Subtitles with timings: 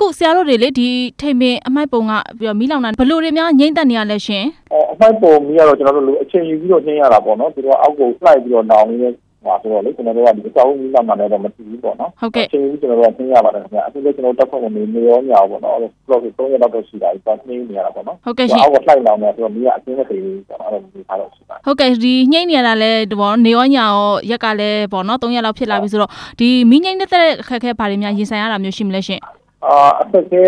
[0.00, 0.88] အခုဆရာတို့တွေလေဒီ
[1.20, 9.12] ထိန်ပင်အမိုက်ပုံကပြီးတော့မီးလောင်တာဘယ်လို့တွေများငိမ့်သက်နေရလဲရှင်အော်အမိုက်ပုံကြီးကတော့ကျွန်တော်တို့လိုအချိန်ယူပြီးတော့နှင်းရတာပေါ့နော်သူတို့အောက်ကိုလှိုက်ပြီးတော့နောင်နေတဲ့
[9.44, 26.10] ဟာဆိုတော့လေကျွန်တော်တို့ကဒီအစောင်းကြီးလောက်မှလည်းတော့မသိဘူးပေါ့နော်ဟုတ်ကဲ့အချိန်ကြီးကျွန်တော်တို့ကနှင်းရပါတယ်ခင်ဗျအခုလည်းကျွန်တော်တက်ဖို့နေနေရောညာပေါ့နော်အဲ့လို block 3ရက်လောက်တော့ရှိတာဒီတော့နှင်းနေရတာပေါ့နော်ဟုတ်ကဲ့ရှင်အောက်ကလှိုက်လောင်နေဆိုတော့မီးကအကျင်းမသေးဘူးပေါ့နော်အဲ့လိုမျိုးထားတော့ရှိပါတယ်ဟုတ်ကဲ့ဒီငိမ့်နေရတာလဲဒီဘောနေရောညာရောရက်ကလည်းပေါ့နော်3ရက်လောက်ဖြစ်လာပြီဆိုတော့
[26.40, 27.08] ဒီမီးငိမ့်တဲ့
[27.42, 29.20] အခက်အခဲဘာတွေများရင်ဆိုင်ရတာမျိုးရှိမလဲရှင်
[29.66, 30.44] အာအသက်ခဲ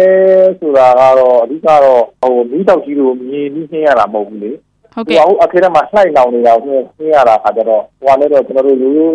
[0.61, 4.53] ဆိုတာကတော့အဓိကတော့ဟိုမီးတောက်ကြီးကိုမြင်ပြီးနှင်းရတာမဟုတ်ဘူးလေ
[4.95, 9.15] ဟုတ်ဒီကဲ့အောင်အခဲထဲမှာလှိုက်လောင်နေတာကိုနှင်းရတာခါကြတော့ဟိုကလည်းတော့ကျွန်တော်တို့ရိုးရိုး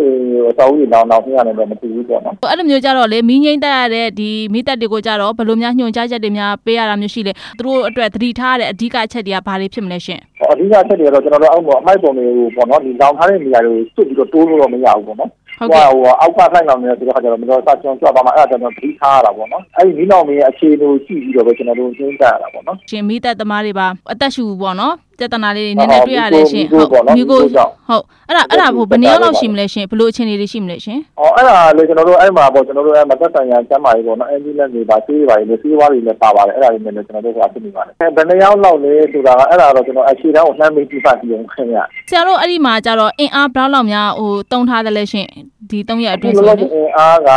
[0.49, 10.19] အစောင်းကြီးလောင်လောင်နှင်းရတယ်လည်းမသိဘူးပေါ့နော်အဲ့လိုမျိုးကြတော့လေမီးငိမ့်တက်ရတဲ့ဒီမီးတက်တွေကိုကြတော့ဘယ်လိုများညွှန်ကြားချက်တွေများပေးရတာမျိုးရှိလဲသူတို့အတွက်သတိထားရတဲ့အဓိကအချက်တွေကဘာတွေဖြစ်မလဲရှင်
[10.51, 45.27] အဓိကချက်တွေကတော့ကျွန်တော်တို့အောက်မှာအမိုက်ပုံတွေကိုပေါ့နော်ဒီလောင်ထားတဲ့နေရာတွေကိုစွတ်ပြီးတော့တိုးလို့တော့မရဘူးပေါ့နော် ဟုတ်ဟိုကဲ့ဟိုအောက်ကလှိုက်လောင်နေတဲ့ဒီခါကျတော့မတော်စချွန်ကြွပါမှာအဲ့ဒါကျွန်တော်သတိထားရတာပေါ့နော်အဲ့ဒီမီးလောင်ရဲ့အခြေအနေကိုကြည့်ပြီးတော့ပဲကျွန်တော်တို့ရှင်းပြရတာပေါ့နော်ရှင်မီးတက်သမားတွေပါအသက်ရှူပေါ့နော် ပြဿနာလေးတွေနည်းနည်းတွေ့ရတယ်ရှင်မီးခိုးပေါ့နော်မီးကိုမီးခိုးကြောင့်ဟုတ်အဲ့ဒါအဲ့ဒါဘယ်နှစ်ယောက်လောက်ရှိမလဲရှင်ဘယ်လိုအခြေအနေတွေရှိမလဲရှင်အော်အဲ့ဒါလေကျွန်တော်တို့အဲ့မှာပေါ့ကျွန်တော်တို့အဲ့မသက်ဆိုင်ရာကျမ်းမာရေးပေါ့နော်အန်ဂျီလက်တွေပါဆေးတွေပါလေဆေးဝါးတွေလည်းပါပါတယ်အဲ့ဒါတွေနဲ့လည်းကျွန်တော်တို့ကဖြစ်နေပါတယ်အဲဘယ်နှစ်ယောက်လောက်လဲဆိုတာကအဲ့ဒါတော့ကျွန်တော်အခြေတန်းကိုလှမ်းမေးကြည့်ပါကြည့်အောင်ခင်ဗျာဆရာတို့အဲ့ဒီမှာကြတော့အင်အားဘယ်လောက်လောက်များဟိုတုံးထားတယ်လဲရှင်
[45.69, 47.31] ဒီ3ရက်အတွင်းဒီဆိုလိုရင်လေအင်အားက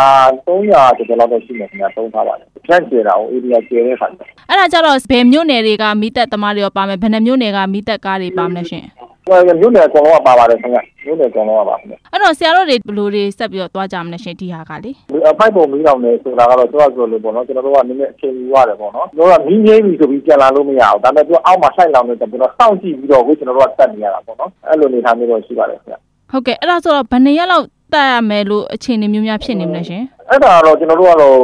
[0.46, 8.84] 300ကျော်ကျော်လောက်တော့ရှိနေခင်ဗျာသုံးထားပါတယ် ဖြန့်ကျဲတာကို area ကျဲတဲ့ခါကျအဲ့ဒါကြတော့ဘယ်မြို့နယ်တွေကမီးတက်သမားတွေရောပါမယ်ဘယ်နှမြို့နယ်ကမီးတက်ကားတွေပါမလဲရှင်
[9.30, 14.90] ဟိုမြို့နယ်အကုန်လုံးကပါပါတယ်ခင်ဗျာမြို့နယ်အကုန်လုံးကပါခင်ဗျာအဲ့တော့ဆရာတို့တွေဘယ်လိုတွေဆက်ပြီးတော့သွားကြမလဲရှင်ဒီဟာကလေ
[15.30, 25.98] အဖိုက်ပုံမီးလောင်နေဆိုတာကတော့သူကဆိုလို့ပေါ့နော်ကျွန်တော်တို့ကနည်းနည်းအချိန်ယူရတယ်ပေါ့နော်တို့ကမီးငိမ့်ပြီဆိုပြီးပြန်လာလို့မရဘူးဒါပေမဲ့သူအောက်မှာဆိုင်လောင်နေတယ်ကျွန်တော်စောင့်ကြည့်ပြီးတော့ကိုကျွန်တော်တို့ကတက်နေရတာပေါ့နော်အဲ့လိုနေထားမျိုးတော့ရှိပါတယ်ခင်ဗျာ
[26.30, 31.34] ဟုတ်ကဲ့အဲ့ဒါဆိုတော့ဘယ်နှစ်ရက်လောက်တက်ရမယ်လို့အခြေအနေမျိုးများဖြစ်နေမလဲရှင်အဲ့ဒါကတော့ကျွန်တော်တို့ကတော့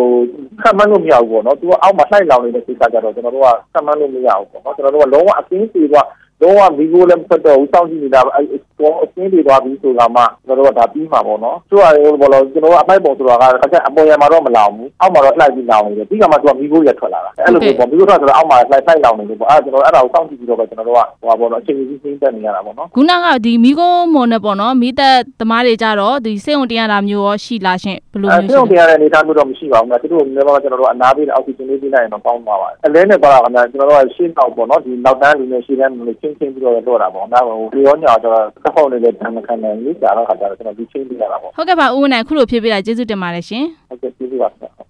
[0.63, 6.07] ခံမှန်းလို့မရဘူးပေါ့နော်သူကအောက်မှာဆိုင်လောင်နေတဲ့ကိစ္စကြတော့ကျွန်တော်တို့ကခံမှန်းလို့မရဘူးပေါ့နော်ကျွန်တော်တို့ကလုံးဝအကင်းပြေသွား
[6.41, 8.45] လုံးဝမီးကိုလည်းမဆက်တော့ဘူးစောင့်ကြည့်နေတာအဲ့
[8.79, 43.86] တော့အကင်းပြေသွားပြီဆိုတာမှကျွန်တော်တို့ကဒါပြီးမှာပေါ့နော်သူကဟိုဘောလို့ကျွန်တော်ကအပိုက်ပုံဆိုတာကတစ်ချက်အပေါ်ရမှာတော့မလောင်ဘူးအောက်မှာတော့လှိုက်ပြီးလောင်နေတယ်ပြီးကမှသူကမီးကိုရထွက်လာတာအဲ့လိုပေါ့မီးကိုထွက်ဆိုတော့အောက်မှာလှိုက်လှိုက်လောင်နေတယ်ပေါ့အဲ့ကျွန်တော်အဲ့ဒါကိုစောင့်ကြည့်ပြီးတော့ပဲကျွန်တော်တို့ကဟိုဘောလို့အချိန်ကြီးကြီးတက်နေရတာပေါ့နော်ခုနကဒီမီကိုမွန်နဲ့ပေါ့နော်မီတက်သမားတွေကြတော့ဒီစိတ်ဝင်တရားတာမျိုးရောရှိလားရှင်ဘယ်လိုအဲမျိုးပြုံးရှိပြလဲရတဲ့အနေအထားမျိုးတော့မရှိပါဘူး။သူတို့လည်းကျွန်တော်တို့အနာပေးတဲ့အောက်ဆီဂျင်လေးပေးလိုက်ရင်တော့ကောင်းပါပါ။အလဲနဲ့ပါတာကလည်းကျွန်တော်တို့ကရှင်းတော့ပေါ့နော်ဒီနောက်တန်းလူနဲ့ရှင်းတန်းလူနဲ့ချင်းချင်းပြီးတော့တော့တာပေါ့။ဒါဟိုပြောညာတော့တစ်ခေါက်လေးလည်းတမ်းမခံနိုင်ဘူး။ကြာတော့ခါကျတော့ကျွန်တော်ဒီချင်းပြရတာပေါ့ဟုတ်ကဲ့ပါဦးဝင်းနိုင်ခုလိုဖြည့်ပေးတာကျေးဇူးတင်ပါတယ်ရှင်။ဟုတ်ကဲ့ကျေးဇူးပါ